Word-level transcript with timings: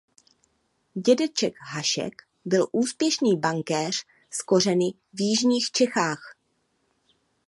Dědeček 0.95 1.53
Hašek 1.59 2.21
byl 2.45 2.67
úspěšný 2.71 3.37
bankéř 3.37 4.05
s 4.31 4.41
kořeny 4.41 4.93
v 5.13 5.21
jižních 5.21 5.71
Čechách. 5.71 6.35